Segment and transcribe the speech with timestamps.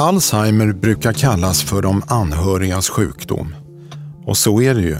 [0.00, 3.54] Alzheimer brukar kallas för de anhörigas sjukdom.
[4.24, 4.96] Och så är det ju.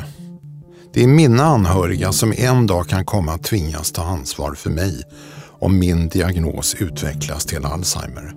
[0.95, 5.03] Det är mina anhöriga som en dag kan komma att tvingas ta ansvar för mig
[5.61, 8.35] om min diagnos utvecklas till Alzheimer.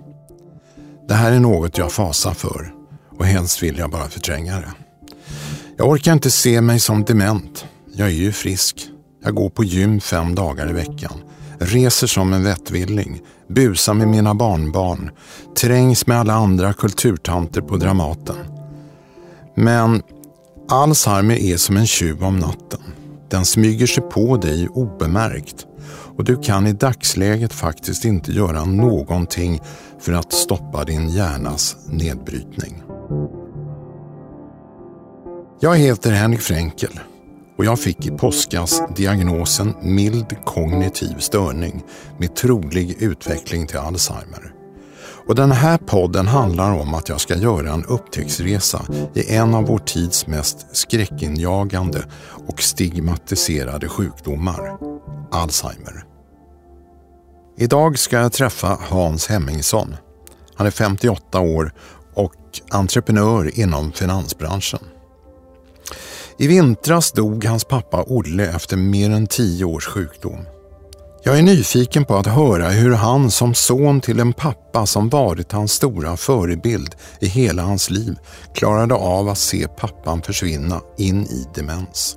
[1.08, 2.72] Det här är något jag fasar för
[3.18, 4.72] och helst vill jag bara förtränga det.
[5.76, 7.64] Jag orkar inte se mig som dement.
[7.94, 8.76] Jag är ju frisk.
[9.24, 11.18] Jag går på gym fem dagar i veckan.
[11.64, 13.20] Reser som en vettvilling.
[13.48, 15.10] Busar med mina barnbarn.
[15.56, 18.36] Trängs med alla andra kulturtanter på Dramaten.
[19.54, 20.02] Men
[20.68, 22.80] Alzheimer är som en tjuv om natten.
[23.30, 25.66] Den smyger sig på dig obemärkt
[26.16, 29.60] och du kan i dagsläget faktiskt inte göra någonting
[30.00, 32.82] för att stoppa din hjärnas nedbrytning.
[35.60, 37.00] Jag heter Henrik Fränkel
[37.56, 41.84] och jag fick i påskas diagnosen mild kognitiv störning
[42.18, 44.54] med trolig utveckling till Alzheimer.
[45.26, 49.66] Och den här podden handlar om att jag ska göra en upptäcktsresa i en av
[49.66, 52.04] vår tids mest skräckinjagande
[52.46, 54.78] och stigmatiserade sjukdomar,
[55.30, 56.04] Alzheimer.
[57.58, 59.96] Idag ska jag träffa Hans Hemmingsson.
[60.54, 61.72] Han är 58 år
[62.14, 62.34] och
[62.70, 64.80] entreprenör inom finansbranschen.
[66.36, 70.46] I vintras dog hans pappa Olle efter mer än tio års sjukdom.
[71.24, 75.52] Jag är nyfiken på att höra hur han som son till en pappa som varit
[75.52, 78.16] hans stora förebild i hela hans liv
[78.54, 82.16] klarade av att se pappan försvinna in i demens.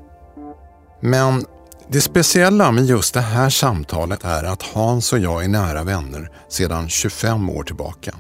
[1.01, 1.45] Men
[1.89, 6.31] det speciella med just det här samtalet är att Hans och jag är nära vänner
[6.49, 8.15] sedan 25 år tillbaka.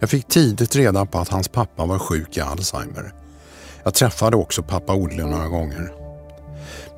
[0.00, 3.23] Jag fick tidigt reda på att hans pappa var sjuk i Alzheimer.
[3.84, 5.92] Jag träffade också pappa Olle några gånger.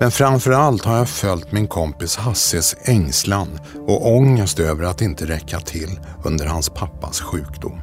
[0.00, 5.26] Men framför allt har jag följt min kompis Hasses ängslan och ångest över att inte
[5.26, 7.80] räcka till under hans pappas sjukdom.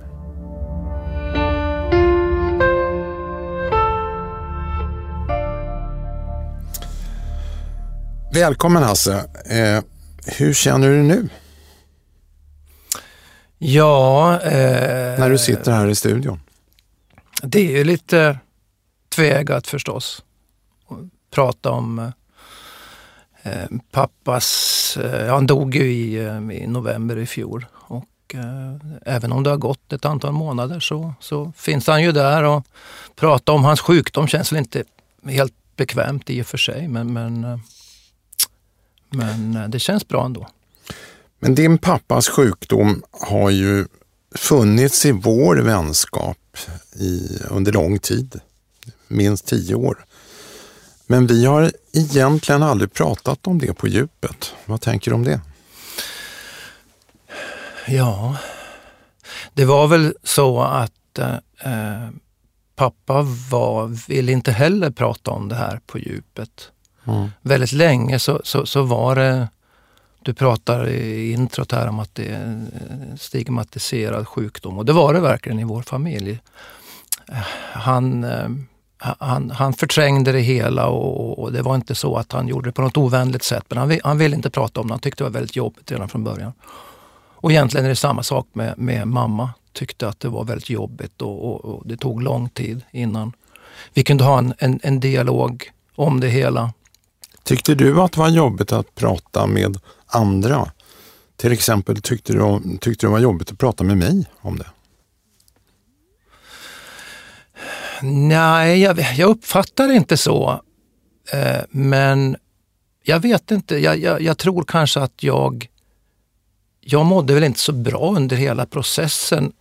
[8.34, 9.14] Välkommen Hasse.
[9.50, 9.84] Eh,
[10.38, 11.30] hur känner du nu?
[13.58, 14.40] Ja...
[14.42, 16.40] Eh, När du sitter här i studion?
[17.44, 18.40] Det är ju lite
[19.16, 20.24] tvegat förstås.
[21.32, 22.12] Prata om
[23.44, 24.98] eh, pappas...
[24.98, 27.66] Eh, han dog ju i, eh, i november i fjol.
[27.74, 28.76] Och eh,
[29.06, 32.68] även om det har gått ett antal månader så, så finns han ju där och
[33.16, 34.84] prata om hans sjukdom känns väl inte
[35.26, 36.88] helt bekvämt i och för sig.
[36.88, 37.60] Men, men, eh,
[39.10, 40.48] men det känns bra ändå.
[41.40, 43.86] Men din pappas sjukdom har ju
[44.36, 46.58] funnits i vår vänskap
[47.00, 48.40] i, under lång tid
[49.14, 50.06] minst tio år.
[51.08, 54.54] Men vi har egentligen aldrig pratat om det på djupet.
[54.66, 55.42] Vad tänker du om det?
[57.88, 58.38] Ja,
[59.54, 62.10] det var väl så att eh,
[62.76, 66.72] pappa var, ville inte heller prata om det här på djupet.
[67.08, 67.30] Mm.
[67.42, 69.48] Väldigt länge så, så, så, var det,
[70.22, 75.14] du pratar i introt här om att det är en stigmatiserad sjukdom och det var
[75.14, 76.40] det verkligen i vår familj.
[77.72, 78.50] Han eh,
[79.04, 82.74] han, han förträngde det hela och, och, det var inte så att han gjorde det
[82.74, 83.66] på något ovänligt sätt.
[83.70, 84.94] Men han, han ville inte prata om det.
[84.94, 86.54] Han tyckte det var väldigt jobbigt redan från början.
[87.44, 89.50] Och egentligen är det samma sak med, med mamma.
[89.74, 93.34] Tyckte att det var väldigt jobbigt och, och, och det tog lång tid innan
[93.94, 96.74] vi kunde ha en, en, en, dialog om det hela.
[97.44, 99.78] Tyckte du att det var jobbigt att prata med
[100.08, 100.72] andra?
[101.36, 104.66] Till exempel tyckte du, tyckte du det var jobbigt att prata med mig om det?
[108.02, 110.62] Nej, jag, jag uppfattar det inte så.
[111.32, 112.38] Eh, men
[113.04, 115.68] jag vet inte, jag, jag, jag, tror kanske att jag,
[116.82, 119.52] jag mådde väl inte så bra under hela processen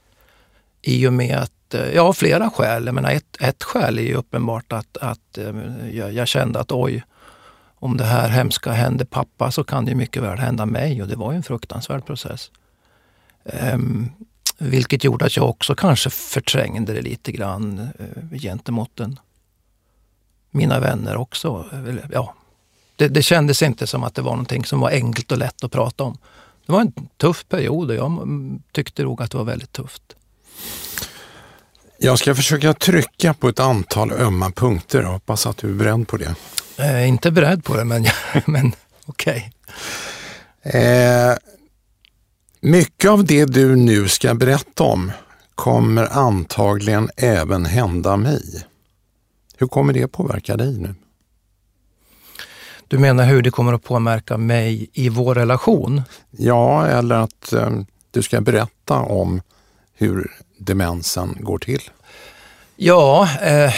[0.82, 2.87] i och med att, jag ja flera skäl.
[2.87, 5.54] Jag menar, ett, ett skäl är ju uppenbart att, att eh,
[5.93, 7.04] jag, jag, kände att oj,
[7.75, 11.16] om det här hemska händer pappa så kan det mycket väl hända mig och det
[11.16, 12.50] var ju en fruktansvärd process.
[13.75, 14.10] Um,
[14.62, 19.19] vilket gjorde att jag också kanske förträngde det lite grann eh, gentemot den.
[20.50, 21.64] mina vänner också.
[22.12, 22.34] Ja,
[22.96, 25.72] det, det kändes inte som att det var någonting som var enkelt och lätt att
[25.72, 26.19] prata om.
[26.66, 28.28] Det var en tuff period och jag
[28.72, 30.02] tyckte nog att det var väldigt tufft.
[31.98, 35.02] Jag ska försöka trycka på ett antal ömma punkter.
[35.02, 36.34] Jag hoppas att du är beredd på det.
[36.76, 38.04] Är inte beredd på det, men,
[38.46, 38.72] men
[39.06, 39.52] okej.
[40.64, 40.81] Okay.
[40.81, 41.37] Eh,
[42.62, 45.12] mycket av det du nu ska berätta om
[45.55, 48.43] kommer antagligen även hända mig.
[49.56, 50.94] Hur kommer det påverka dig nu?
[52.88, 56.03] Du menar hur det kommer att påverka mig i vår relation?
[56.31, 57.70] Ja, eller att eh,
[58.11, 59.41] du ska berätta om
[59.94, 61.82] hur demensen går till?
[62.76, 63.75] Ja, eh,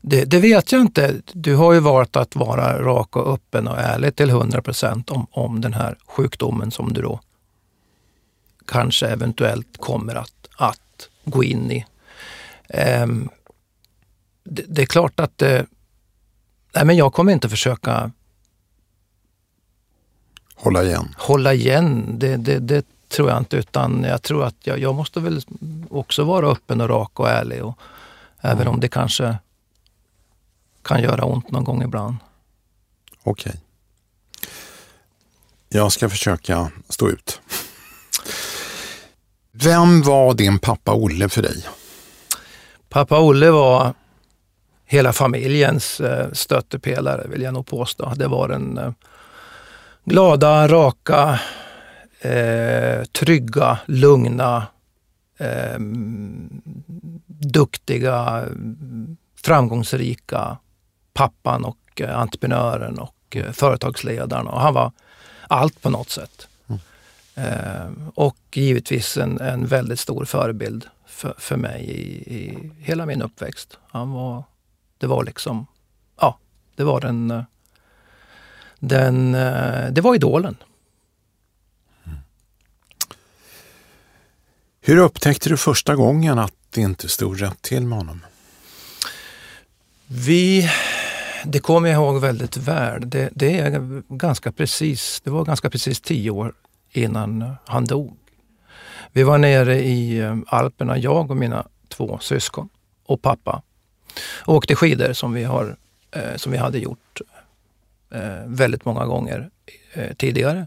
[0.00, 1.14] det, det, vet jag inte.
[1.32, 5.26] Du har ju valt att vara rak och öppen och ärlig till 100 procent om,
[5.30, 7.20] om den här sjukdomen som du då
[8.68, 11.84] kanske eventuellt kommer att, att gå in i.
[12.68, 13.06] Eh,
[14.44, 15.62] det, det, är klart att eh,
[16.74, 18.10] nej men jag kommer inte försöka
[20.54, 21.14] Hålla igen?
[21.18, 23.56] Hålla igen, det, det, det tror jag inte.
[23.56, 25.42] Utan jag tror att jag, jag måste väl
[25.90, 27.64] också vara öppen och rak och ärlig.
[27.64, 27.78] Och,
[28.40, 28.56] mm.
[28.56, 29.38] Även om det kanske
[30.82, 32.16] kan göra ont någon gång ibland.
[33.22, 33.50] Okej.
[33.50, 33.60] Okay.
[35.68, 37.40] Jag ska försöka stå ut.
[39.64, 41.64] Vem var din pappa Olle för dig?
[42.88, 43.94] Pappa Olle var
[44.84, 48.12] hela familjens eh, stöttepelare vill jag nog påstå.
[48.16, 48.92] Det var den eh,
[50.04, 51.40] glada, raka,
[52.20, 54.66] eh, trygga, lugna,
[55.38, 55.78] eh,
[57.26, 58.44] duktiga,
[59.44, 60.58] framgångsrika
[61.12, 64.46] pappan och eh, entreprenören och företagsledaren.
[64.46, 64.92] Och han var
[65.48, 66.47] allt på något sätt.
[67.38, 68.02] Mm.
[68.02, 73.22] Eh, och givetvis en, en väldigt stor förebild för, för mig i, i hela min
[73.22, 73.78] uppväxt.
[73.90, 74.44] Han var,
[74.98, 75.66] det var liksom,
[76.20, 76.38] ja,
[76.76, 77.42] det var den, eh,
[78.78, 80.56] den eh, det var idolen.
[84.80, 88.20] Hur upptäckte du första gången att det inte stod rätt till med honom?
[90.06, 90.70] Vi,
[91.44, 93.10] det kommer jag ihåg väldigt väl.
[93.10, 96.54] Det, det, är ganska precis, det var ganska precis tio år
[96.92, 98.16] innan han dog.
[99.12, 102.68] Vi var nere i eh, Alperna, jag och mina två syskon
[103.06, 103.62] och pappa.
[104.44, 105.76] Och åkte skidor som vi, har,
[106.10, 107.20] eh, som vi hade gjort
[108.10, 109.50] eh, väldigt många gånger
[109.92, 110.66] eh, tidigare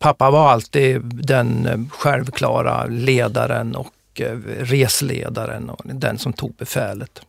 [0.00, 7.20] pappa var alltid den eh, självklara ledaren och eh, resledaren och den som tog befälet.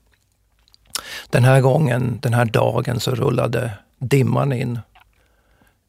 [1.30, 4.80] Den här gången, den här dagen, så rullade dimman in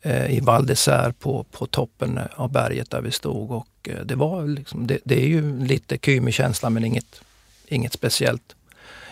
[0.04, 3.50] Eh, i Val d'Isère på, på toppen av berget där vi stod.
[3.50, 7.20] Och eh, det, var liksom, det, det är ju lite kymig känsla men inget,
[7.66, 8.56] inget speciellt.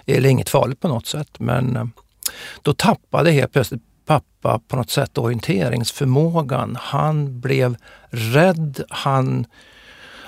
[0.07, 1.39] Eller inget farligt på något sätt.
[1.39, 1.85] Men eh,
[2.63, 6.77] då tappade helt plötsligt pappa på något sätt orienteringsförmågan.
[6.81, 7.77] Han blev
[8.11, 8.85] rädd.
[8.89, 9.47] Han,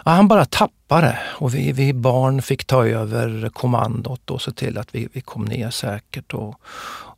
[0.05, 4.79] ja, han bara tappade och vi, vi barn fick ta över kommandot och se till
[4.79, 6.35] att vi, vi kom ner säkert.
[6.35, 6.61] Och,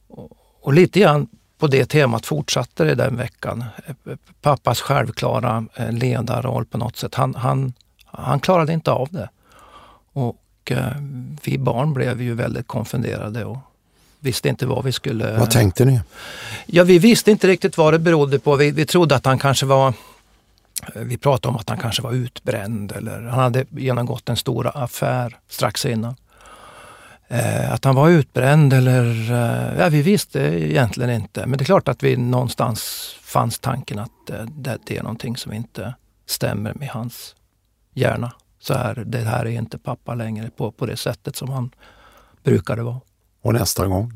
[0.09, 3.65] och, och lite grann på det temat fortsatte det den veckan.
[4.43, 7.15] Pappas självklara eh, ledarroll på något sätt.
[7.15, 7.73] Han, han,
[8.05, 9.29] han klarade inte av det.
[10.13, 10.37] Och
[10.71, 10.97] eh,
[11.45, 13.59] vi barn blev ju väldigt konfunderade och
[14.21, 15.39] visste inte vad vi skulle...
[15.39, 16.01] Vad tänkte ni?
[16.67, 18.57] Ja, vi visste inte riktigt vad det berodde på.
[18.57, 19.95] Vi, vi trodde att han kanske var
[20.95, 25.39] vi pratade om att han kanske var utbränd eller han hade genomgått en stor affär
[25.49, 26.17] strax innan.
[27.29, 31.47] Eh, att han var utbränd eller, eh, ja vi visste egentligen inte.
[31.47, 35.37] Men det är klart att vi någonstans fanns tanken att eh, det, det, är någonting
[35.37, 35.95] som inte
[36.27, 37.35] stämmer med hans
[37.95, 38.33] hjärna.
[38.59, 41.71] Så här, det här är inte pappa längre på, på det sättet som han
[42.43, 43.01] brukade vara.
[43.43, 44.13] Och nästa gång?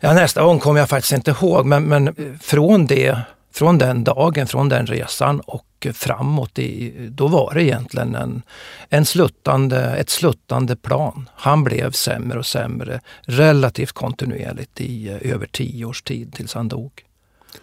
[0.00, 3.18] Ja, nästa gång kommer jag faktiskt inte ihåg, men, men från, det,
[3.54, 8.42] från den dagen, från den resan och framåt, i, då var det egentligen en,
[8.88, 11.28] en sluttande, ett sluttande plan.
[11.34, 16.68] Han blev sämre och sämre relativt kontinuerligt i eh, över tio års tid tills han
[16.68, 16.92] dog.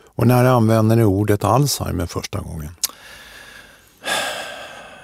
[0.06, 2.72] Och när använde ni ordet Alzheimer första gången?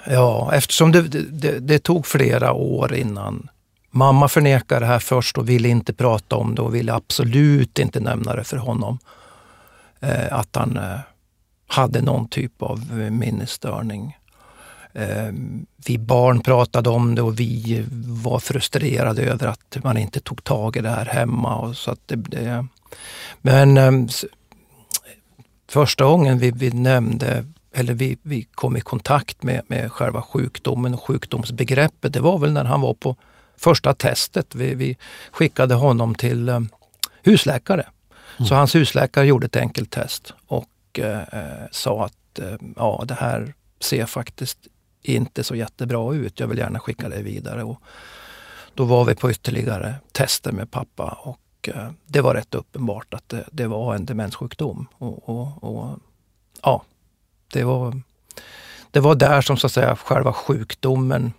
[0.06, 3.48] Ja, eftersom det, det, det tog flera år innan
[3.90, 8.00] Mamma förnekade det här först och ville inte prata om det och ville absolut inte
[8.00, 8.98] nämna det för honom.
[10.00, 10.98] Eh, att han eh,
[11.66, 14.16] hade någon typ av eh, minnesstörning.
[14.92, 15.32] Eh,
[15.86, 17.84] vi barn pratade om det och vi eh,
[18.24, 21.56] var frustrerade över att man inte tog tag i det här hemma.
[21.56, 22.66] Och så att det, det
[23.40, 23.92] men eh,
[25.68, 30.94] första gången vi, vi nämnde eller vi, vi kom i kontakt med, med själva sjukdomen
[30.94, 33.16] och sjukdomsbegreppet, det var väl när han var på
[33.56, 34.54] första testet.
[34.54, 34.96] Vi, vi
[35.32, 36.60] skickade honom till eh,
[37.22, 37.86] husläkare.
[38.38, 38.48] Mm.
[38.48, 43.14] Så hans husläkare gjorde ett enkelt test och eh, eh, sa att eh, ja, det
[43.14, 44.58] här ser faktiskt
[45.02, 46.40] inte så jättebra ut.
[46.40, 47.64] Jag vill gärna skicka det vidare.
[47.64, 47.82] Och
[48.74, 53.28] då var vi på ytterligare tester med pappa och eh, det var rätt uppenbart att
[53.28, 54.86] det, det var en demenssjukdom.
[54.98, 55.98] Och, och, och,
[56.62, 56.82] ja,
[57.52, 58.02] det var,
[58.90, 61.32] det var där som så att säga själva sjukdomen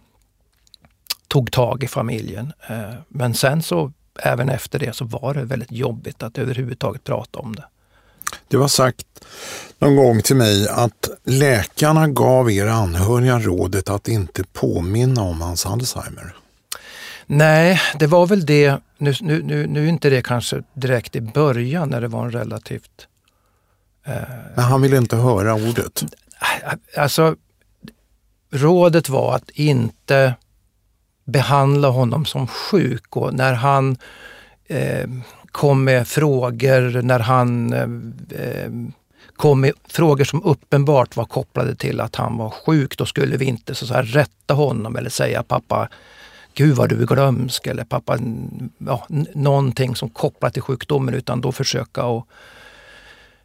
[1.27, 2.53] tog tag i familjen.
[2.67, 3.91] Eh, men sen så,
[4.23, 7.65] även efter det, så var det väldigt jobbigt att överhuvudtaget prata om det.
[8.47, 9.07] Du har sagt
[9.79, 15.65] någon gång till mig att läkarna gav er anhöriga rådet att inte påminna om hans
[15.65, 16.35] Alzheimer.
[17.25, 21.21] Nej, det var väl det, nu, nu, nu, nu är inte det kanske direkt i
[21.21, 23.07] början när det var en relativt...
[24.05, 24.13] Eh,
[24.55, 26.03] Men han ville inte höra ordet?
[26.97, 27.35] Alltså,
[28.51, 30.33] rådet var att inte
[31.29, 33.97] behandla honom som sjuk och när han
[34.67, 35.09] eh,
[35.51, 38.71] kom med frågor, när han eh, eh,
[39.35, 43.45] kom med frågor som uppenbart var kopplade till att han var sjuk, då skulle vi
[43.45, 45.89] inte så, så här, rätta honom eller säga pappa,
[46.53, 48.17] gud vad du är glömsk eller pappa,
[48.77, 52.25] ja, någonting som kopplat till sjukdomen utan då försöka att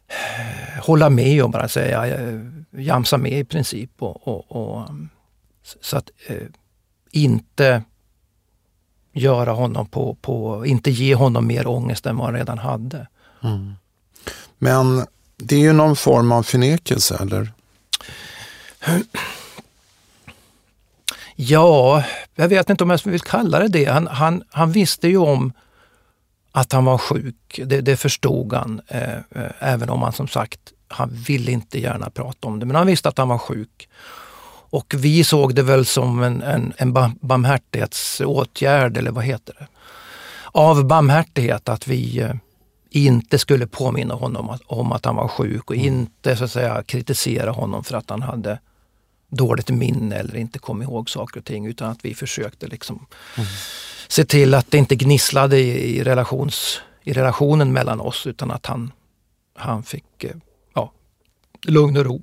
[0.07, 2.39] eh, hålla med och bara säga, eh,
[2.71, 3.91] jamsa med i princip.
[3.99, 4.89] Och, och, och
[5.81, 6.47] så att eh,
[7.15, 7.83] inte
[9.13, 13.07] göra honom på, på, inte ge honom mer ångest än vad han redan hade.
[13.43, 13.73] Mm.
[14.57, 15.05] Men
[15.37, 17.51] det är ju någon form av förnekelse, eller?
[21.35, 22.03] Ja,
[22.35, 23.85] jag vet inte om jag vill kalla det det.
[23.85, 25.53] Han, han, han visste ju om
[26.51, 27.59] att han var sjuk.
[27.65, 32.09] Det, det förstod han, eh, eh även om han som sagt, han ville inte gärna
[32.09, 32.65] prata om det.
[32.65, 33.89] Men han visste att han var sjuk.
[34.75, 39.67] Och vi såg det väl som en, en, en barmhärtighetsåtgärd, eller vad heter det?
[40.45, 42.35] Av barmhärtighet att vi eh,
[42.89, 45.87] inte skulle påminna honom om att han var sjuk och mm.
[45.87, 48.59] inte så att säga kritisera honom för att han hade
[49.29, 53.05] dåligt minne eller inte kom ihåg saker och ting utan att vi försökte liksom
[53.37, 53.47] mm.
[54.07, 58.65] se till att det inte gnisslade i, i, relations, i relationen mellan oss utan att
[58.65, 58.91] han,
[59.55, 60.35] han fick eh,
[60.73, 60.91] ja,
[61.67, 62.21] lugn och ro.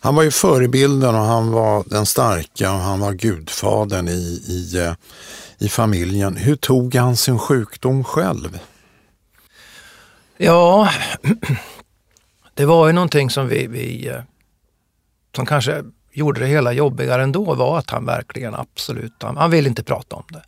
[0.00, 4.78] Han var ju förebilden och han var den starka och han var gudfadern i, i,
[4.78, 4.94] eh,
[5.58, 6.36] i familjen.
[6.36, 8.58] Hur tog han sin sjukdom själv?
[10.36, 10.90] Ja,
[12.54, 14.20] det var ju någonting som vi, vi eh,
[15.36, 19.68] som kanske gjorde det hela jobbigare ändå var att han verkligen absolut, han, han ville
[19.68, 20.42] inte prata om det.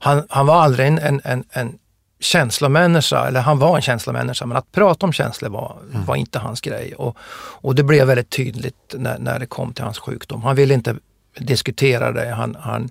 [0.00, 1.78] Han, han var aldrig en, en, en, en
[2.20, 6.04] känslomänniska, eller han var en känslomänniska, men att prata om känslor var, mm.
[6.04, 6.94] var inte hans grej.
[6.94, 7.16] Och,
[7.60, 10.42] och det blev väldigt tydligt när, när det kom till hans sjukdom.
[10.42, 10.96] Han ville inte
[11.38, 12.30] diskutera det.
[12.30, 12.90] Han, han,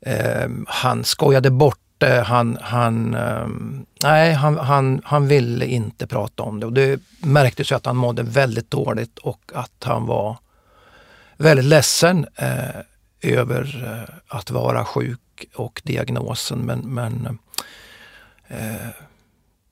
[0.00, 2.22] eh, han skojade bort det.
[2.22, 3.46] Han, han, eh,
[4.02, 6.66] nej, han, han, han ville inte prata om det.
[6.66, 10.36] Och det märktes ju att han mådde väldigt dåligt och att han var
[11.36, 12.80] väldigt ledsen eh,
[13.22, 15.20] över eh, att vara sjuk
[15.54, 16.58] och diagnosen.
[16.58, 17.38] Men, men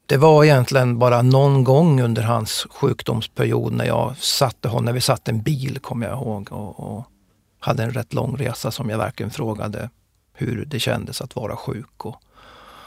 [0.07, 5.01] det var egentligen bara någon gång under hans sjukdomsperiod när jag satte honom, när vi
[5.01, 7.07] satt en bil kommer jag ihåg och, och,
[7.59, 9.91] hade en rätt lång resa som jag verkligen frågade
[10.33, 12.23] hur det kändes att vara sjuk och,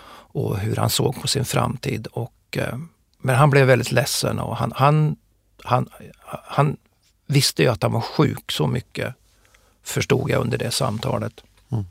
[0.08, 2.08] och hur han såg på sin framtid.
[2.08, 2.78] Och, eh,
[3.18, 5.16] men han blev väldigt ledsen och han, han,
[5.64, 5.90] han,
[6.44, 6.78] han
[7.26, 9.16] visste ju att han var sjuk så mycket
[9.84, 11.44] förstod jag under det samtalet.
[11.72, 11.86] Mm.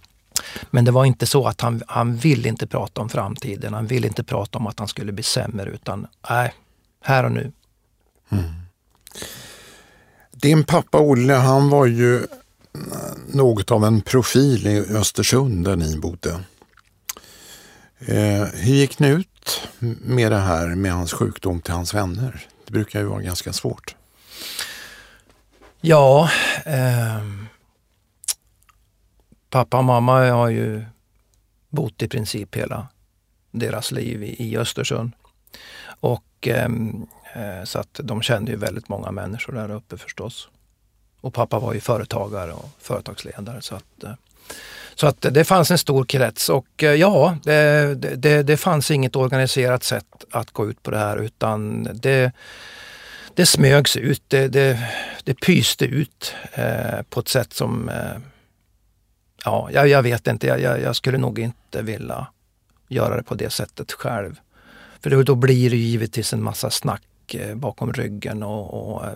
[0.70, 3.74] Men det var inte så att han, han ville inte prata om framtiden.
[3.74, 6.54] Han ville inte prata om att han skulle bli sämre utan nej,
[7.00, 7.52] här och nu.
[8.28, 8.44] Mm.
[10.30, 12.26] Din pappa Olle, han var ju
[13.32, 16.40] något av en profil i Östersund där ni bodde.
[17.98, 19.68] Eh, hur gick ni ut
[20.00, 22.46] med det här med hans sjukdom till hans vänner?
[22.66, 23.94] Det brukar ju vara ganska svårt.
[25.80, 26.30] Ja,
[26.64, 27.43] eh,
[29.54, 30.84] Pappa och mamma har ju
[31.68, 32.88] bott i princip hela
[33.50, 35.12] deras liv i, i Östersund.
[35.86, 40.48] Och, ehm, eh, så att de kände ju väldigt många människor där uppe förstås.
[41.20, 43.62] Och pappa var ju företagare och företagsledare.
[43.62, 44.12] Så att, eh,
[44.94, 49.16] så att det fanns en stor krets och eh, ja, det, det, det fanns inget
[49.16, 52.32] organiserat sätt att gå ut på det här utan det,
[53.34, 54.22] det smögs ut.
[54.28, 54.78] Det, det,
[55.24, 58.16] det pyste ut eh, på ett sätt som eh,
[59.44, 60.46] ja, jag, jag vet inte.
[60.46, 62.26] Jag, jag, jag, skulle nog inte vilja
[62.88, 64.40] göra det på det sättet själv.
[65.00, 69.12] För då, då blir det givetvis en massa snack eh, bakom ryggen och, och, eh,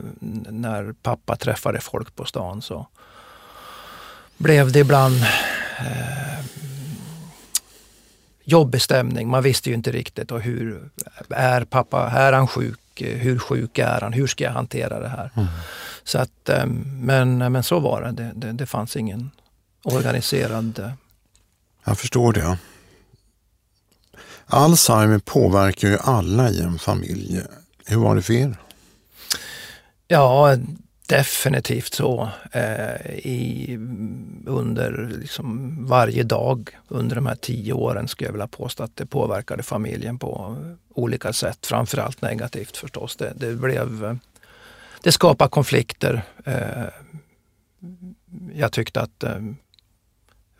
[0.50, 2.86] när pappa träffade folk på stan så
[4.36, 5.16] blev det ibland
[5.78, 6.44] eh,
[8.44, 9.28] jobbig stämning.
[9.28, 10.90] Man visste ju inte riktigt och hur
[11.28, 12.80] är pappa, är han sjuk?
[13.00, 14.12] Hur sjuk är han?
[14.12, 15.30] Hur ska jag hantera det här?
[15.36, 15.48] Mm.
[16.04, 16.66] Så att, eh,
[17.00, 18.10] men, men så var det.
[18.10, 18.52] Det, det.
[18.52, 19.30] det fanns ingen
[19.96, 20.92] organiserad.
[21.84, 22.58] Jag förstår det.
[24.46, 27.42] Alzheimer påverkar ju alla i en familj.
[27.86, 28.56] Hur var det för er?
[30.08, 30.56] Ja,
[31.06, 32.28] definitivt så.
[32.52, 33.78] Eh, i,
[34.46, 39.06] under liksom varje dag under de här tio åren skulle jag vilja påstå att det
[39.06, 40.56] påverkade familjen på
[40.94, 41.66] olika sätt.
[41.66, 43.16] Framförallt negativt förstås.
[43.16, 44.18] Det, det, blev,
[45.02, 46.22] det skapade konflikter.
[46.44, 46.84] Eh,
[48.54, 49.40] jag tyckte att eh,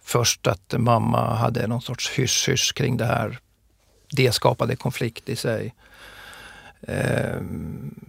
[0.09, 3.39] först att mamma hade någon sorts hysch-hysch kring det här.
[4.11, 5.75] Det skapade konflikt i sig.
[6.81, 7.41] Eh,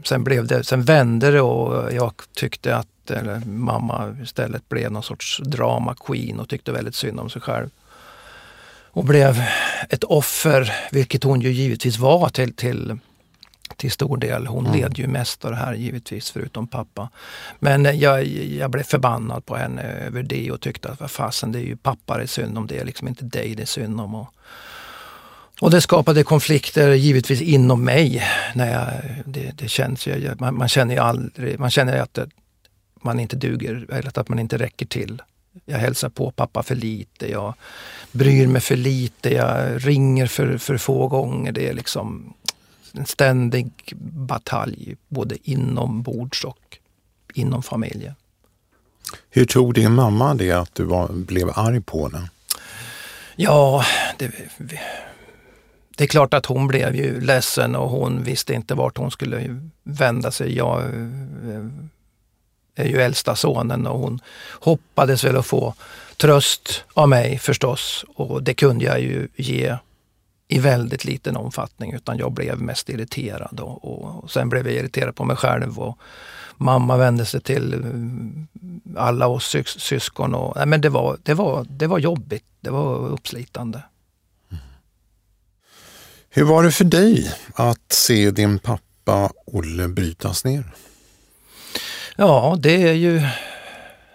[0.03, 5.03] sen, blev det, sen vände det och jag tyckte att eller, mamma istället blev någon
[5.03, 7.69] sorts drama queen och tyckte väldigt synd om sig själv.
[8.91, 9.43] Och blev
[9.89, 12.99] ett offer, vilket hon ju givetvis var till, till,
[13.79, 14.47] till stor del.
[14.47, 14.79] Hon mm.
[14.79, 17.09] led ju mest av det här givetvis, förutom pappa.
[17.59, 21.59] Men jag, jag blev förbannad på henne över det och tyckte att vad fasen, det
[21.59, 24.01] är ju pappa det är synd om, det är liksom inte dig det är synd
[24.01, 24.15] om.
[24.15, 24.27] Och,
[25.61, 28.23] och det skapade konflikter givetvis inom mig.
[28.55, 28.87] När jag,
[29.25, 32.19] det, det känns, jag, man, man, känner ju aldrig, man känner att
[33.01, 35.21] man inte duger eller att man inte räcker till.
[35.65, 37.53] Jag hälsar på pappa för lite, jag
[38.11, 41.51] bryr mig för lite, jag ringer för, för få gånger.
[41.51, 42.33] Det är liksom
[42.93, 46.77] en ständig batalj både inombords och
[47.33, 48.15] inom familjen.
[49.29, 52.29] Hur tog din mamma det att du var, blev arg på henne?
[53.35, 53.85] Ja,
[54.17, 54.31] det,
[55.97, 59.69] det är klart att hon blev ju ledsen och hon visste inte vart hon skulle
[59.83, 60.55] vända sig.
[60.55, 61.65] Jag eh,
[62.75, 64.19] är ju äldsta sonen och hon
[64.51, 65.73] hoppades väl att få
[66.17, 68.05] tröst av mig förstås.
[68.15, 69.77] Och det kunde jag ju ge
[70.51, 73.59] i väldigt liten omfattning utan jag blev mest irriterad.
[73.59, 75.79] Och, och sen blev jag irriterad på mig själv.
[75.79, 75.97] Och
[76.57, 80.35] mamma vände sig till eh, alla oss syskon.
[80.35, 83.81] Och, nej, men det, var, det, var, det var jobbigt, det var uppslitande.
[86.29, 90.63] Hur var det för dig att se din pappa Olle brytas ner?
[92.15, 93.21] Ja, det är ju,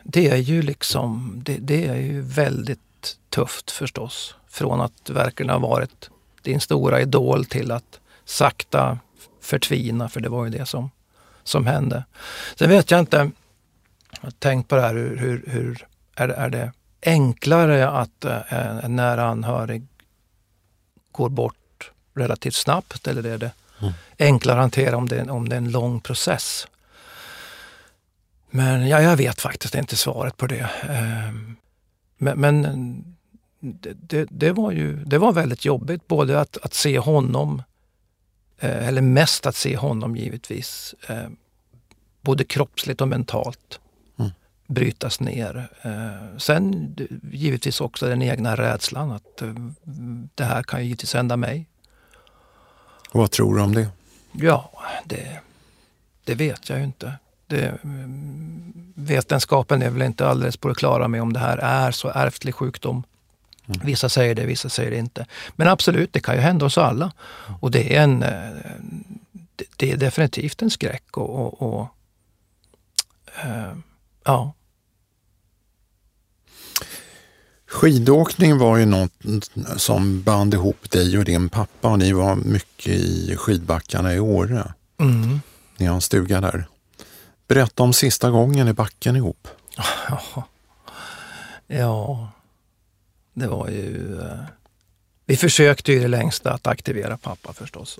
[0.04, 4.34] det är ju liksom, det, det är ju väldigt tufft förstås.
[4.48, 6.10] Från att verkligen ha varit
[6.44, 8.98] din stora idol till att sakta
[9.40, 10.90] förtvina, för det var ju det som,
[11.42, 12.04] som hände.
[12.56, 13.16] Sen vet jag inte,
[14.20, 15.86] jag har tänkt på det här, hur, hur, hur
[16.16, 16.72] är, är det
[17.02, 19.86] enklare att äh, en nära anhörig
[21.12, 23.92] går bort relativt snabbt eller är det mm.
[24.18, 26.66] enklare att hantera om det, om det är en lång process?
[28.50, 30.70] Men ja, jag vet faktiskt inte svaret på det.
[30.88, 31.56] Ehm,
[32.18, 33.13] men, men
[33.82, 37.62] det, det, var ju det var väldigt jobbigt både att, att se honom,
[38.58, 41.28] eh, eller mest att se honom givetvis, eh,
[42.20, 43.80] både kroppsligt och mentalt
[44.18, 44.30] mm.
[44.66, 45.68] brytas ner.
[45.82, 46.94] Eh, sen
[47.32, 49.42] givetvis också den egna rädslan att
[50.34, 51.68] det här kan ju givetvis hända mig.
[53.12, 53.88] Vad tror du om det?
[54.32, 54.70] Ja,
[55.04, 55.40] det,
[56.24, 57.12] det vet jag ju inte.
[57.46, 57.78] Det,
[58.94, 62.54] vetenskapen är väl inte alldeles på det klara med om det här är så ärftlig
[62.54, 63.04] sjukdom.
[63.66, 65.26] Vissa säger det, vissa säger det inte.
[65.56, 67.12] Men absolut, det kan ju hända oss alla.
[67.60, 68.50] Och det är, en, eh,
[69.76, 71.16] det är definitivt en skräck.
[71.16, 71.88] Och, och, och
[73.44, 73.72] äh,
[74.24, 74.54] ja.
[77.66, 79.12] Skidåkning var ju något
[79.76, 84.74] som band ihop dig och din pappa och ni var mycket i skidbackarna i Åre.
[85.00, 85.40] Mm.
[85.76, 86.66] Ni har en stuga där.
[87.48, 89.48] Berätta om sista gången i backen ihop.
[91.66, 92.28] Ja,
[93.34, 94.20] det var ju...
[94.20, 94.44] Eh,
[95.26, 97.98] vi försökte ju det längsta att aktivera pappa förstås.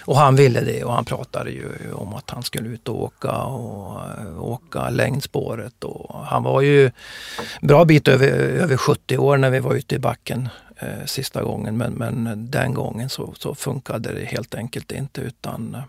[0.00, 3.32] Och han ville det och han pratade ju om att han skulle ut och åka
[3.32, 5.84] och eh, åka längdspåret.
[5.84, 6.90] Och han var ju
[7.60, 11.76] bra bit över, över 70 år när vi var ute i backen eh, sista gången.
[11.76, 15.82] Men, men den gången så, så funkade det helt enkelt inte utan eh,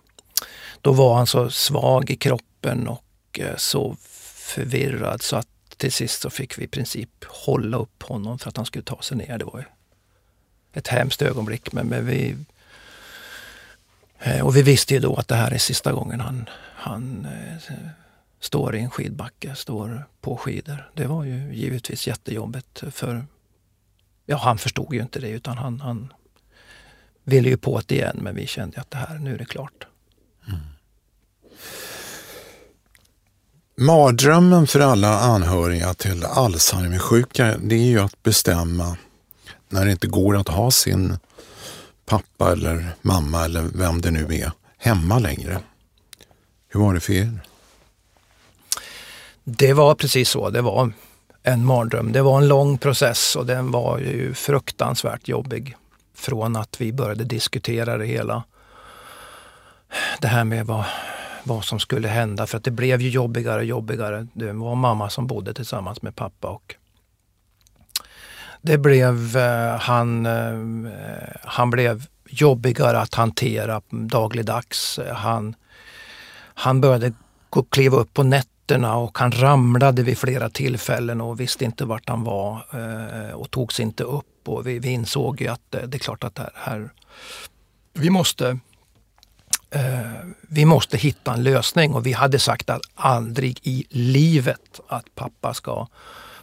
[0.82, 3.04] då var han så svag i kroppen och
[3.58, 3.96] så
[4.36, 8.58] förvirrad så att till sist så fick vi i princip hålla upp honom för att
[8.58, 9.38] han skulle ta sig ner.
[9.38, 9.66] Det var
[10.74, 12.36] ett hemskt ögonblick men, men vi
[14.20, 17.74] eh, och vi visste ju då att det här är sista gången han, han eh,
[18.40, 20.92] står i en skidbacke, står på skidor.
[20.94, 23.26] Det var ju givetvis jättejobbigt för,
[24.26, 26.14] ja han förstod ju inte det utan han, han
[27.24, 29.88] ville ju på det igen men vi kände att det här, nu är det klart.
[33.82, 38.98] Mardrömmen för alla anhöriga till Alzheimersjuka det är ju att bestämma
[39.70, 41.18] när det inte går att ha sin
[42.06, 45.60] pappa eller mamma eller vem det nu är hemma längre.
[46.70, 47.40] Hur var det för er?
[49.44, 50.50] Det var precis så.
[50.50, 50.92] Det var
[51.44, 52.12] en mardröm.
[52.12, 55.76] Det var en lång process och den var ju fruktansvärt jobbig.
[56.16, 58.44] Från att vi började diskutera det hela.
[60.20, 60.86] Det här med vad,
[61.48, 64.28] vad som skulle hända för att det blev ju jobbigare och jobbigare.
[64.34, 66.76] Det var mamma som bodde tillsammans med pappa och
[68.62, 75.00] det blev, eh, han, eh, han blev jobbigare att hantera dagligdags.
[75.14, 75.56] Han,
[76.54, 77.14] han började
[77.50, 82.10] gå, kliva upp på nätterna och han ramlade vid flera tillfällen och visste inte vart
[82.10, 84.26] han var eh, och togs inte upp.
[84.48, 86.90] Och vi, vi insåg ju att eh, det är klart att det här,
[87.94, 88.60] vi måste
[90.42, 95.54] vi måste hitta en lösning och vi hade sagt att aldrig i livet att pappa
[95.54, 95.88] ska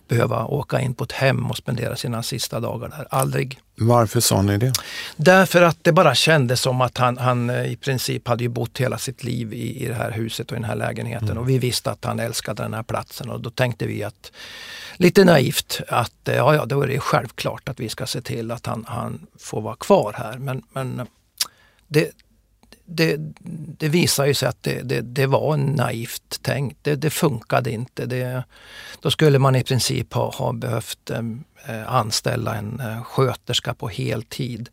[0.08, 3.06] behöva åka in på ett hem och spendera sina sista dagar där.
[3.10, 3.60] Aldrig.
[3.76, 4.72] Varför sa ni det?
[5.16, 8.78] Därför att det bara kändes som att han, han eh, i princip hade ju bott
[8.78, 11.30] hela sitt liv i, i det här huset och i den här lägenheten.
[11.30, 11.38] Mm.
[11.38, 14.32] Och vi visste att han älskade den här platsen och då tänkte vi att
[14.96, 18.50] lite naivt att eh, ja, ja, då är det självklart att vi ska se till
[18.50, 20.38] att han, han får vara kvar här.
[20.38, 21.06] Men, men
[21.88, 22.10] det,
[22.86, 23.16] det,
[23.78, 26.78] det visar ju sig att det, det, det var naivt tänkt.
[26.82, 28.06] Det, det funkade inte.
[28.06, 28.44] Det,
[29.00, 31.18] då skulle man i princip ha, ha behövt eh,
[31.68, 34.68] eh anställa en eh, sköterska på heltid.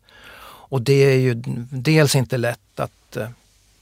[0.72, 1.34] Och det är ju
[1.70, 3.28] dels inte lätt att eh,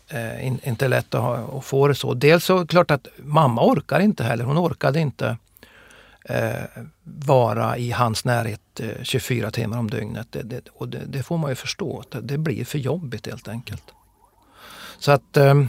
[0.08, 2.14] eh in, inte lätt att, ha, att, få det så.
[2.14, 4.44] Dels så klart att mamma orkar inte heller.
[4.44, 5.36] Hon orkade inte
[6.24, 6.64] eh,
[7.04, 10.26] vara i hans närhet eh, 24 timmar om dygnet.
[10.30, 12.04] Det, det, och det, det, får man ju förstå.
[12.22, 13.82] Det blir för jobbigt helt enkelt.
[15.00, 15.68] Så att ehm,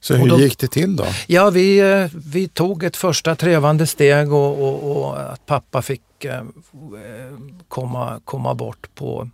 [0.00, 1.06] så hur då, gick det till då?
[1.26, 6.24] Ja, vi, eh, vi tog ett första trevande steg och, och, och att pappa fick
[6.24, 6.42] eh,
[7.68, 9.30] komma, komma bort på,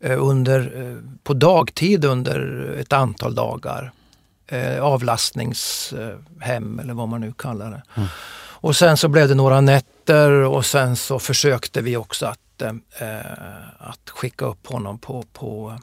[0.00, 3.92] eh, under, på dagtid under ett antal dagar.
[4.80, 7.82] Avlastningshem eller vad man nu kallar det.
[7.94, 8.08] Mm.
[8.58, 12.62] Och sen så blev det några nätter och sen så försökte vi också att,
[13.78, 15.78] att skicka upp honom på, på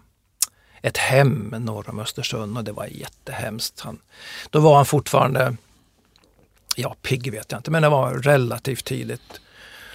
[0.83, 3.79] ett hem norr om Östersund och det var jättehemskt.
[3.79, 3.99] Han,
[4.49, 5.55] då var han fortfarande,
[6.75, 9.39] ja pigg vet jag inte, men det var relativt tidigt.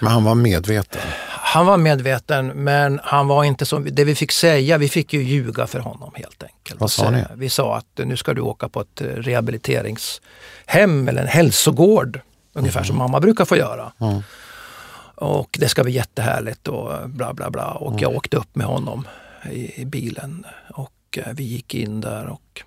[0.01, 1.01] Men han var medveten?
[1.29, 5.23] Han var medveten men han var inte som, det vi fick säga, vi fick ju
[5.23, 6.81] ljuga för honom helt enkelt.
[6.81, 7.25] Vad sa ni?
[7.35, 12.21] Vi sa att nu ska du åka på ett rehabiliteringshem eller en hälsogård.
[12.53, 12.87] Ungefär mm.
[12.87, 13.93] som mamma brukar få göra.
[14.01, 14.23] Mm.
[15.15, 17.71] Och det ska bli jättehärligt och bla bla bla.
[17.71, 18.03] Och mm.
[18.03, 19.07] jag åkte upp med honom
[19.51, 22.63] i, i bilen och eh, vi gick in där och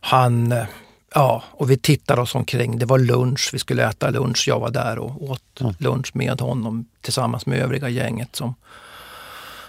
[0.00, 0.66] han, eh,
[1.14, 2.78] ja, och vi tittade oss omkring.
[2.78, 4.44] Det var lunch, vi skulle äta lunch.
[4.46, 5.74] Jag var där och åt mm.
[5.78, 8.54] lunch med honom tillsammans med övriga gänget som,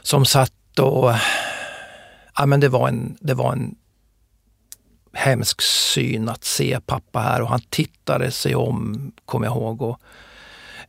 [0.01, 1.13] som satt och,
[2.35, 3.75] ja men det var en, det var en
[5.13, 9.99] hemsk syn att se pappa här och han tittade sig om, kommer jag ihåg, och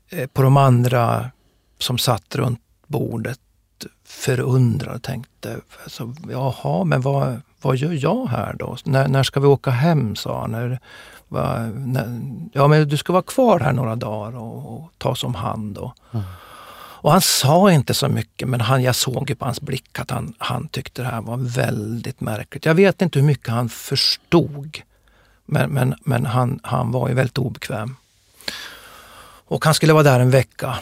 [0.09, 1.31] eh, på de andra
[1.79, 3.41] som satt runt bordet
[4.13, 8.77] förundrad och tänkte, alltså, jaha, men vad, vad gör jag här då?
[8.85, 10.51] När, när ska vi åka hem, sa han.
[10.51, 10.81] När,
[11.29, 12.21] va, när,
[12.53, 15.79] ja, men du ska vara kvar här några dagar och, och tas om hand.
[15.79, 16.25] Och, mm.
[17.03, 20.11] och han sa inte så mycket, men han, jag såg ju på hans blick att
[20.11, 22.67] han, han tyckte det här var väldigt märkligt.
[22.67, 24.79] Jag vet inte hur mycket han förstod,
[25.47, 27.97] men, men, men han, han var ju väldigt obekväm.
[29.45, 30.79] Och han skulle vara där en vecka.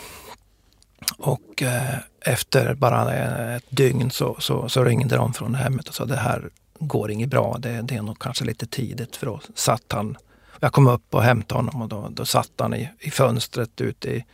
[1.18, 3.14] Och eh, efter bara
[3.56, 7.28] ett dygn så, så, så ringde de från hemmet och sa det här går inget
[7.28, 7.56] bra.
[7.58, 9.16] Det, det är nog kanske lite tidigt.
[9.16, 10.16] För då satt han,
[10.60, 14.10] jag kom upp och hämtade honom och då, då satt han i, i fönstret ute
[14.10, 14.24] i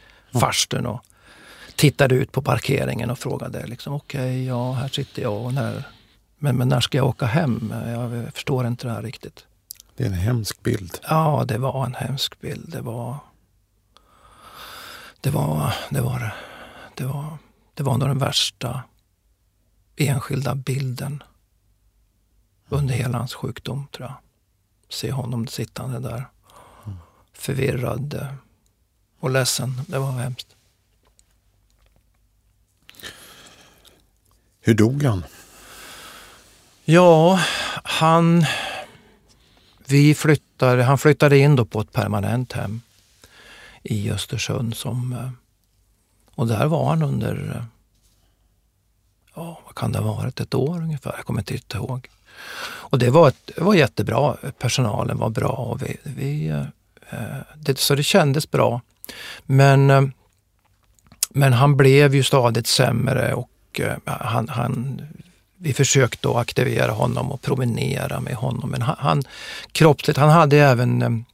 [0.41, 1.01] farstun och
[1.77, 5.45] tittade ut på parkeringen och frågade liksom, okej, okay, ja, här sitter jag.
[5.45, 5.85] Och när,
[6.39, 7.75] men, men när ska jag åka hem?
[7.87, 9.45] Jag förstår inte det här riktigt.
[9.97, 10.99] Det är en hemsk bild.
[11.09, 12.73] Ja, det var en hemsk bild.
[12.73, 13.17] Det var
[15.21, 16.01] det var det.
[16.01, 16.33] Var det
[16.97, 17.39] det var,
[17.77, 18.83] det var nog den värsta
[19.97, 21.23] enskilda bilden
[22.69, 24.17] under hela hans sjukdom, tror jag.
[24.89, 26.29] Se honom sittande där,
[27.33, 28.29] förvirrad
[29.21, 29.81] och ledsen.
[29.87, 30.57] Det var hemskt.
[34.61, 35.25] Hur dog han?
[36.85, 37.41] Ja,
[37.85, 38.47] han...
[39.89, 42.81] Vi flyttade, han flyttade in då på ett permanent hem
[43.83, 45.31] i Östersund som eh,
[46.37, 47.65] och där var han under,
[49.35, 51.15] ja vad kan det ha varit, ett år ungefär.
[51.17, 52.09] Jag kommer inte ihåg.
[52.63, 54.37] Och det var, ett, det var jättebra.
[54.59, 56.49] Personalen var bra och vi, vi
[57.11, 58.81] eh, det, så det kändes bra.
[59.43, 60.03] Men, eh,
[61.31, 65.03] men han blev ju stadigt sämre och eh, han, han
[65.59, 68.71] vi försökte att aktivera honom och promenera med honom.
[68.71, 69.23] Men han, han
[69.73, 71.25] kroppsligt, han hade även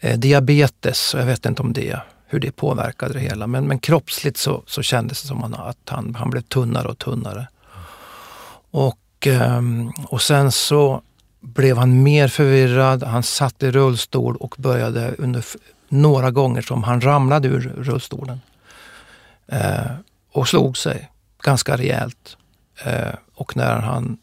[0.00, 2.00] eh, diabetes, jag vet inte om det
[2.32, 3.46] hur det påverkade det hela.
[3.46, 7.48] Men, men kroppsligt så, så kändes det som att han, han blev tunnare och tunnare.
[8.70, 11.02] Och, ehm, och sen så
[11.40, 13.02] blev han mer förvirrad.
[13.02, 15.44] Han satt i rullstol och började under
[15.88, 18.40] några gånger som han ramlade ur rullstolen.
[19.46, 19.90] Eh,
[20.32, 21.10] och slog sig
[21.42, 22.36] ganska rejält.
[22.84, 24.18] Eh, och när han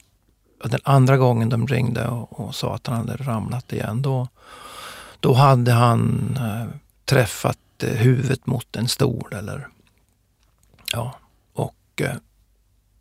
[0.63, 4.27] den andra gången de ringde och, och, sa att han hade ramlat igen, då,
[5.19, 9.33] då hade han eh, träffat Eh, huvudet mot en stol.
[9.33, 9.67] Eller,
[10.91, 11.15] ja,
[11.53, 12.15] och eh,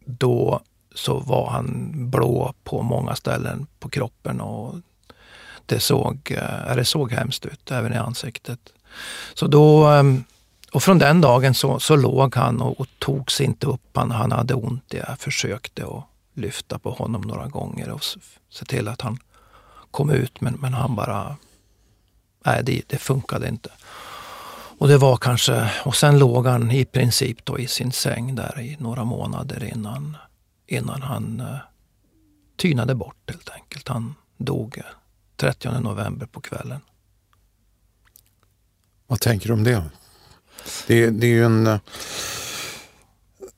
[0.04, 0.60] då
[0.94, 4.74] så var han blå på många ställen på kroppen och
[5.66, 8.72] det såg, eh, det såg hemskt ut, även i ansiktet.
[9.34, 9.88] Så då,
[10.72, 13.96] och från den dagen så, så låg han och, och togs inte upp.
[13.96, 14.94] Han, han hade ont.
[14.94, 18.04] Jag försökte att lyfta på honom några gånger och
[18.50, 19.18] se till att han
[19.90, 20.40] kom ut.
[20.40, 21.36] Men, men han bara,
[22.44, 23.70] nej det, det funkade inte.
[24.78, 28.60] Och det var kanske, och sen låg han i princip då i sin säng där
[28.60, 30.16] i några månader innan,
[30.66, 31.56] innan han uh,
[32.56, 33.88] tynade bort helt enkelt.
[33.88, 34.82] Han dog
[35.36, 36.80] 30 november på kvällen.
[39.06, 39.82] Vad tänker du om det?
[40.86, 41.64] Det, det är ju en,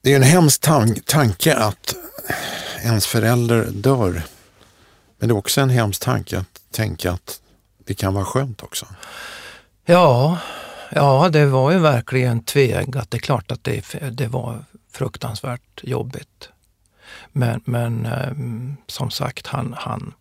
[0.02, 1.94] det är en hemsk tan tanke att
[2.82, 4.22] ens förälder dör.
[5.18, 7.40] Men det är också en hemsk tanke att tänka att
[7.84, 8.86] det kan vara skönt också.
[9.84, 10.38] Ja,
[10.90, 13.10] ja det var ju verkligen tveeggat.
[13.10, 16.48] Det är klart att det, det var fruktansvärt jobbigt.
[17.32, 18.32] Men, men eh,
[18.86, 20.14] som sagt, han, han,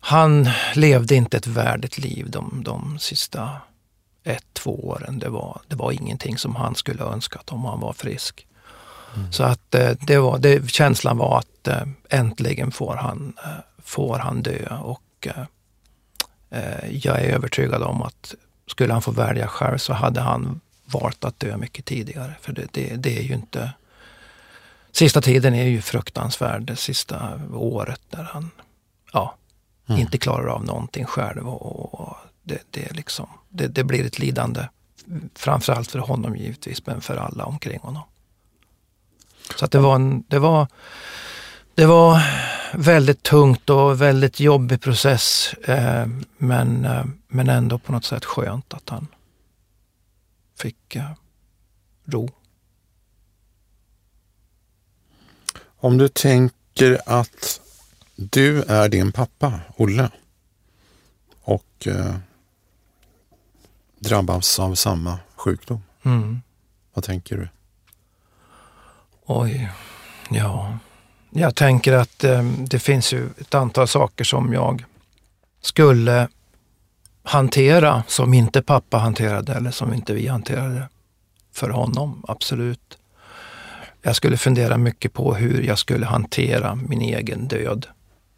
[0.00, 3.50] han levde inte ett värdigt liv de, de sista
[4.24, 5.18] ett, två åren.
[5.18, 8.46] Det var, det var ingenting som han skulle önskat om han var frisk.
[9.16, 9.32] Mm.
[9.32, 13.36] Så att eh, det var, det, känslan var att äh, äntligen får han,
[13.82, 15.02] får han dö och
[16.90, 18.34] jag är övertygad om att
[18.68, 22.34] skulle han få välja själv så hade han valt att dö mycket tidigare.
[22.40, 23.72] För det, det, det är ju inte...
[24.92, 28.50] Sista tiden är ju fruktansvärd, det sista året där han
[29.12, 29.36] ja,
[29.88, 30.00] mm.
[30.00, 31.48] inte klarar av någonting själv.
[31.48, 34.68] Och, och det, det, liksom, det, det blir ett lidande.
[35.34, 38.02] Framförallt för honom givetvis, men för alla omkring honom.
[39.56, 40.66] Så att det var en, det var,
[41.78, 42.22] det var
[42.74, 45.54] väldigt tungt och väldigt jobbig process.
[45.54, 46.06] Eh,
[46.38, 49.06] men, eh, men ändå på något sätt skönt att han
[50.56, 51.10] fick eh,
[52.04, 52.30] ro.
[55.80, 57.60] Om du tänker att
[58.16, 60.10] du är din pappa, Olle,
[61.40, 61.88] och
[63.98, 65.82] drabbas av samma sjukdom.
[66.02, 66.42] Mm.
[66.94, 67.48] Vad tänker du?
[69.26, 69.70] Oj,
[70.30, 70.78] ja.
[71.38, 74.84] Jag tänker att eh, det finns ju ett antal saker som jag
[75.60, 76.28] skulle
[77.22, 80.88] hantera som inte pappa hanterade eller som inte vi hanterade
[81.52, 82.24] för honom.
[82.28, 82.98] Absolut.
[84.02, 87.86] Jag skulle fundera mycket på hur jag skulle hantera min egen död.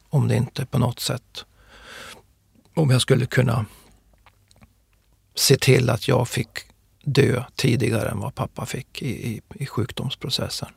[0.09, 1.45] Om det inte på något sätt,
[2.75, 3.67] om jag skulle kunna
[5.35, 6.59] se till att jag fick
[7.05, 10.69] dö tidigare än vad pappa fick i, i, i sjukdomsprocessen.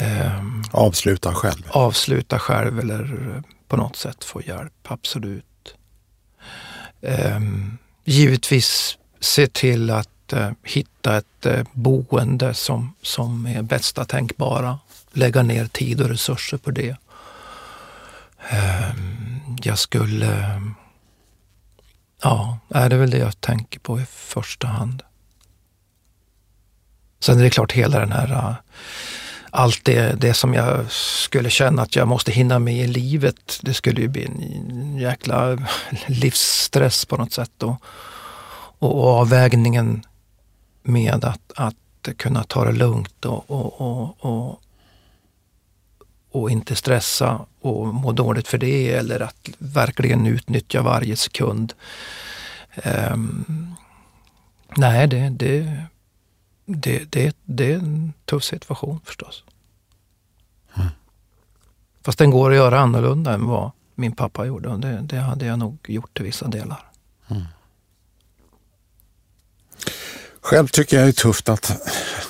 [0.00, 1.62] Um, avsluta själv?
[1.68, 5.74] Avsluta själv eller på något sätt få hjälp, absolut.
[7.00, 14.78] Um, givetvis se till att uh, hitta ett uh, boende som, som är bästa tänkbara.
[15.12, 16.96] Lägga ner tid och resurser på det.
[18.52, 20.60] Um, jag skulle
[22.24, 25.02] Ja, det är väl det jag tänker på i första hand.
[27.20, 28.54] Sen är det klart hela den här, äh,
[29.54, 33.60] allt det, det som jag skulle känna att jag måste hinna med i livet.
[33.62, 35.58] Det skulle ju bli en jäkla
[36.06, 37.62] livsstress på något sätt.
[37.62, 37.82] Och,
[38.78, 40.02] och avvägningen
[40.82, 44.60] med att, att kunna ta det lugnt och, och, och, och,
[46.30, 51.72] och inte stressa och må dåligt för det eller att verkligen utnyttja varje sekund.
[53.12, 53.74] Um,
[54.76, 55.84] nej, det, det,
[56.64, 59.44] det, det, det är en tuff situation förstås.
[60.76, 60.88] Mm.
[62.02, 65.46] Fast den går att göra annorlunda än vad min pappa gjorde och det, det hade
[65.46, 66.90] jag nog gjort till vissa delar.
[67.28, 67.42] Mm.
[70.40, 71.72] Själv tycker jag det är tufft att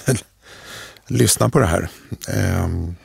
[1.07, 1.89] lyssna på det här.
[2.65, 2.97] Um,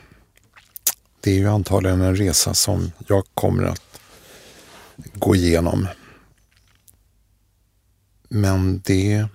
[1.20, 4.00] det är ju antagligen en resa som jag kommer att
[5.14, 5.88] gå igenom.
[8.28, 9.26] Men det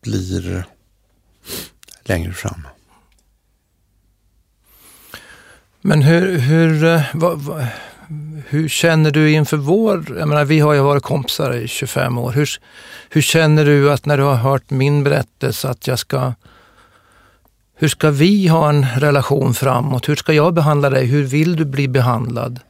[0.00, 0.66] blir
[2.02, 2.66] längre fram.
[5.80, 7.66] Men hur, hur, eh, vad, vad,
[8.48, 10.18] hur känner du inför vår...
[10.18, 12.32] Jag menar, vi har ju varit kompisar i 25 år.
[12.32, 12.48] Hur,
[13.10, 16.34] hur känner du att när du har hört min berättelse att jag ska
[17.74, 20.08] hur ska vi ha en relation framåt?
[20.08, 21.06] Hur ska jag behandla dig?
[21.06, 22.60] Hur vill du bli behandlad?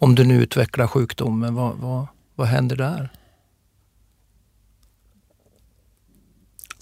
[0.00, 3.08] om du nu utvecklar sjukdomen, vad, vad, vad händer där?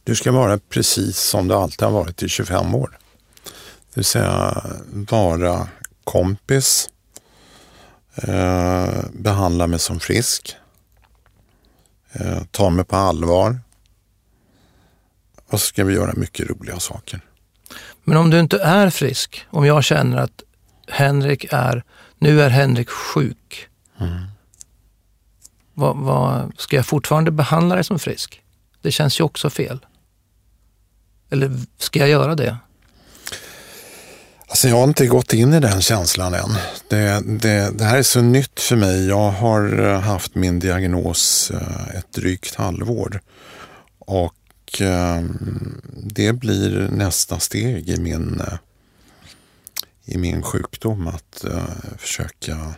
[0.08, 2.98] Du ska vara precis som du alltid har varit i 25 år.
[3.44, 4.62] Det vill säga
[5.10, 5.68] vara
[6.04, 6.90] kompis,
[8.14, 10.56] eh, behandla mig som frisk,
[12.12, 13.60] eh, ta mig på allvar.
[15.46, 17.20] Och så ska vi göra mycket roliga saker.
[18.04, 20.42] Men om du inte är frisk, om jag känner att
[20.88, 21.84] Henrik är,
[22.18, 23.68] nu är Henrik sjuk.
[24.00, 24.26] Mm.
[25.74, 28.42] Vad, vad, ska jag fortfarande behandla dig som frisk?
[28.82, 29.80] Det känns ju också fel.
[31.30, 32.58] Eller ska jag göra det?
[34.48, 36.50] Alltså jag har inte gått in i den känslan än.
[36.88, 39.06] Det, det, det, här är så nytt för mig.
[39.06, 43.20] Jag har eh, haft min diagnos eh, ett drygt halvår.
[43.98, 48.58] Och ehm, det blir nästa steg i min, eh,
[50.04, 51.08] i min sjukdom.
[51.08, 51.44] Att
[51.96, 52.74] försöka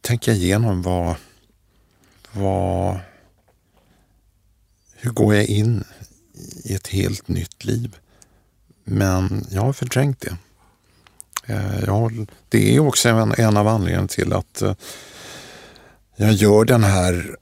[0.00, 1.14] tänka igenom vad,
[2.32, 2.98] vad,
[4.96, 5.84] hur går jag in
[6.64, 7.96] i ett helt nytt liv.
[8.84, 10.36] Men jag har förträngt det.
[11.46, 12.10] Eh,
[12.48, 14.74] det är också en, en av anledningarna till att eh,
[16.16, 17.36] jag gör den här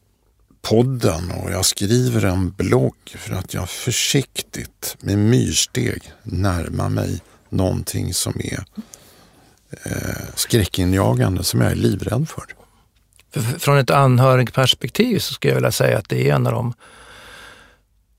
[0.62, 8.15] podden och jag skriver en blogg för att jag försiktigt med myrsteg närmar mig någonting
[8.15, 8.65] som är
[9.85, 12.45] eh, skräckinjagande, som jag är livrädd för.
[13.59, 16.75] Från ett anhörigperspektiv så skulle jag vilja säga att det är en av de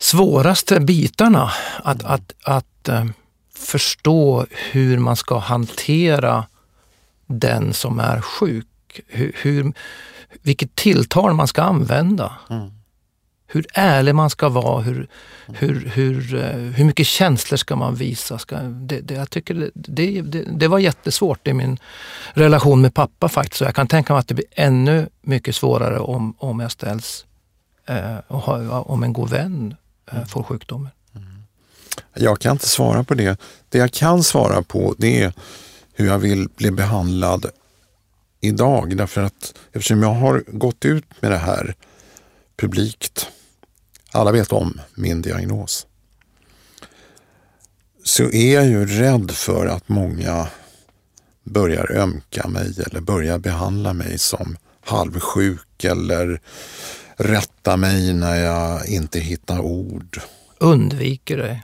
[0.03, 1.51] svåraste bitarna
[1.83, 3.05] att, att, att eh,
[3.55, 6.45] förstå hur man ska hantera
[7.27, 8.67] den som är sjuk.
[9.07, 9.73] Hur, hur
[10.41, 12.33] vilket tilltal man ska använda.
[12.49, 12.71] Mm.
[13.47, 15.07] Hur ärlig man ska vara, hur,
[15.47, 18.37] hur, hur, eh, hur mycket känslor ska man visa.
[18.37, 21.77] Ska, det, det, jag tycker det, det, det, var jättesvårt i min
[22.33, 23.57] relation med pappa faktiskt.
[23.57, 27.25] Så jag kan tänka mig att det blir ännu mycket svårare om, om jag ställs
[27.85, 29.75] eh, om en god vän
[30.11, 30.91] Eh, får sjukdomen.
[31.15, 31.43] Mm.
[32.13, 33.39] Jag kan inte svara på det.
[33.69, 35.33] Det jag kan svara på det är
[35.93, 37.45] hur jag vill bli behandlad
[38.41, 38.97] idag.
[38.97, 41.75] Därför att eftersom jag har gått ut med det här
[42.57, 43.29] publikt,
[44.11, 45.87] alla vet om min diagnos,
[48.03, 50.47] så är jag ju rädd för att många
[51.43, 56.41] börjar ömka mig eller börjar behandla mig som halvsjuk eller
[57.17, 60.21] rätta mig när jag inte hittar ord.
[60.59, 61.63] Undviker dig.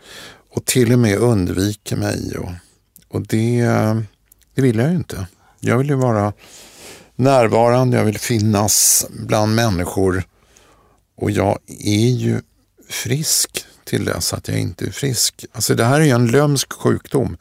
[0.50, 2.38] Och till och med undviker mig.
[2.38, 2.52] Och,
[3.08, 3.62] och det,
[4.56, 5.28] det vill jag ju inte.
[5.60, 6.34] Jag vill ju vara
[7.16, 10.24] närvarande, jag vill finnas bland människor.
[11.18, 12.42] Och jag är ju
[12.90, 15.46] frisk till dess att jag inte är frisk.
[15.52, 17.38] Alltså det här är en lömsk sjukdom.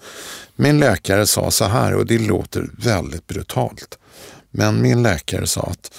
[0.56, 3.98] Min läkare sa så här, och det låter väldigt brutalt.
[4.50, 5.94] Men min läkare sa att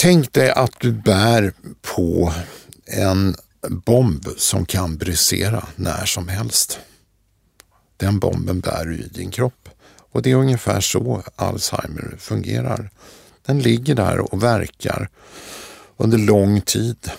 [0.00, 2.32] Tänk dig att du bär på
[2.86, 3.36] en
[3.68, 6.80] bomb som kan brisera när som helst.
[7.96, 9.68] Den bomben bär du i din kropp.
[10.12, 12.90] Och det är ungefär så Alzheimer fungerar.
[13.46, 15.08] Den ligger där och verkar
[15.96, 17.10] under lång tid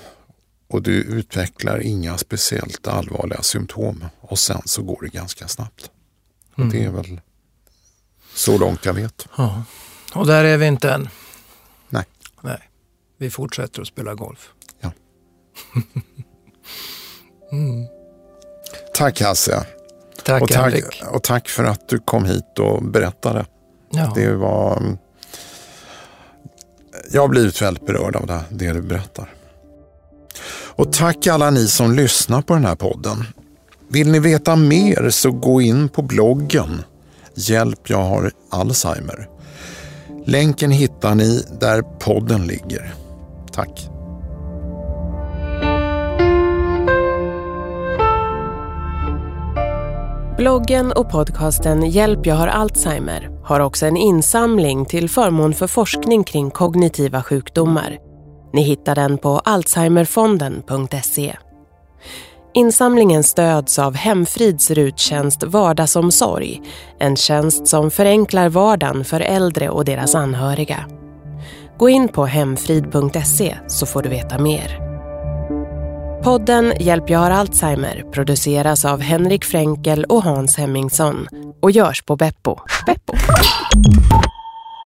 [0.68, 5.92] och du utvecklar inga speciellt allvarliga symptom och sen så går det ganska snabbt.
[6.58, 6.70] Mm.
[6.70, 7.22] Det är väl
[8.34, 9.28] så långt jag vet.
[9.38, 9.64] Ja.
[10.14, 11.10] Och där är vi inte än.
[13.20, 14.50] Vi fortsätter att spela golf.
[14.80, 14.92] Ja.
[17.52, 17.88] mm.
[18.94, 19.66] Tack Hasse.
[20.24, 21.04] Tack och tack, Henrik.
[21.12, 23.46] och tack för att du kom hit och berättade.
[23.92, 24.12] Ja.
[24.16, 24.98] Det var...
[27.12, 29.34] Jag har blivit väldigt berörd av det, det du berättar.
[30.52, 33.26] Och tack alla ni som lyssnar på den här podden.
[33.88, 36.84] Vill ni veta mer så gå in på bloggen
[37.36, 39.30] Hjälp, jag har Alzheimer.
[40.26, 42.94] Länken hittar ni där podden ligger.
[43.54, 43.90] Tack.
[50.38, 56.24] Bloggen och podcasten Hjälp jag har Alzheimer har också en insamling till förmån för forskning
[56.24, 57.98] kring kognitiva sjukdomar.
[58.54, 61.36] Ni hittar den på alzheimerfonden.se.
[62.54, 66.62] Insamlingen stöds av Hemfrids RUT-tjänst Vardagsomsorg,
[67.00, 70.86] en tjänst som förenklar vardagen för äldre och deras anhöriga.
[71.80, 74.80] Gå in på hemfrid.se så får du veta mer.
[76.24, 81.28] Podden Hjälp jag har Alzheimer produceras av Henrik Fränkel och Hans Hemmingsson
[81.62, 82.58] och görs på Beppo.
[82.86, 83.14] Beppo.